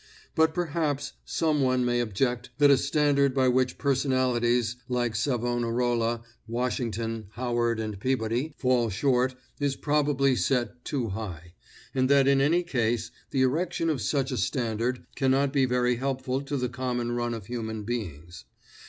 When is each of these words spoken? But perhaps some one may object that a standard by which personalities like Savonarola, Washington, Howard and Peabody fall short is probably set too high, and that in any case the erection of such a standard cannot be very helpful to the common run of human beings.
But 0.33 0.55
perhaps 0.55 1.13
some 1.25 1.61
one 1.61 1.85
may 1.85 1.99
object 1.99 2.49
that 2.57 2.71
a 2.71 2.77
standard 2.79 3.35
by 3.35 3.49
which 3.49 3.77
personalities 3.77 4.77
like 4.89 5.15
Savonarola, 5.15 6.23
Washington, 6.47 7.27
Howard 7.33 7.79
and 7.79 7.99
Peabody 7.99 8.55
fall 8.57 8.89
short 8.89 9.35
is 9.59 9.75
probably 9.75 10.35
set 10.35 10.83
too 10.83 11.09
high, 11.09 11.53
and 11.93 12.09
that 12.09 12.27
in 12.27 12.41
any 12.41 12.63
case 12.63 13.11
the 13.29 13.43
erection 13.43 13.91
of 13.91 14.01
such 14.01 14.31
a 14.31 14.37
standard 14.37 15.05
cannot 15.15 15.53
be 15.53 15.65
very 15.65 15.97
helpful 15.97 16.41
to 16.41 16.57
the 16.57 16.67
common 16.67 17.11
run 17.11 17.35
of 17.35 17.45
human 17.45 17.83
beings. 17.83 18.45